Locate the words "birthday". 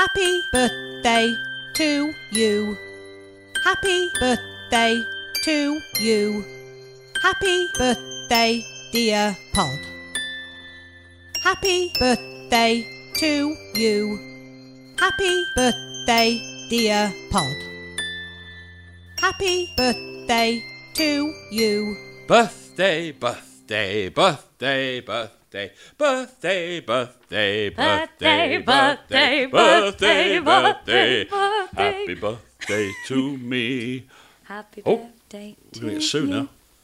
0.50-1.36, 4.18-5.04, 7.76-8.64, 12.00-12.82, 15.54-16.40, 19.76-20.64, 22.26-23.12, 23.12-23.49, 23.70-24.08, 24.08-25.00, 25.00-25.70, 26.80-26.80, 26.80-27.68, 27.70-29.46, 29.46-30.38, 30.40-31.24, 31.24-31.26, 32.14-32.90, 34.96-35.56